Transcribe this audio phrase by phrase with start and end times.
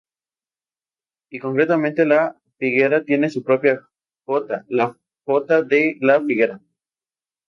[1.29, 3.87] Y concretamente La Figuera tiene su propia
[4.25, 6.59] jota: La jota de la Figuera.